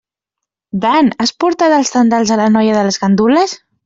Dan, 0.85 1.11
has 1.23 1.33
portat 1.43 1.75
els 1.75 1.91
tendals 1.97 2.31
a 2.37 2.39
la 2.41 2.47
noia 2.55 2.79
de 2.79 2.87
les 2.89 2.99
gandules? 3.05 3.55